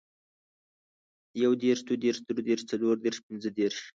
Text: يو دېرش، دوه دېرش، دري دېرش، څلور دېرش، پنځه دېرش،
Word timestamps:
يو 1.43 1.51
دېرش، 1.63 1.79
دوه 1.87 1.97
دېرش، 2.05 2.17
دري 2.27 2.41
دېرش، 2.47 2.61
څلور 2.71 2.95
دېرش، 3.03 3.17
پنځه 3.27 3.49
دېرش، 3.59 3.79